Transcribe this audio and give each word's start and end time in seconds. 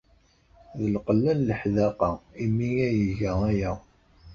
D 0.79 0.81
lqella 0.93 1.31
n 1.37 1.45
leḥdaqa 1.47 2.09
imi 2.43 2.69
ay 2.87 2.99
iga 3.09 3.31
aya. 3.49 3.71